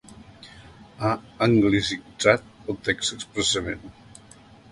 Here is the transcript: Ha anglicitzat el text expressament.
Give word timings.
Ha 1.01 1.11
anglicitzat 1.47 2.49
el 2.73 2.81
text 2.89 3.15
expressament. 3.19 3.85